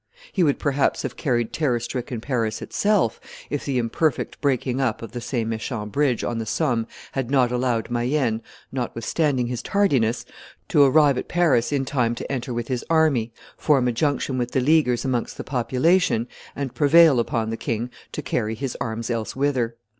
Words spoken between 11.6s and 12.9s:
in time to enter with his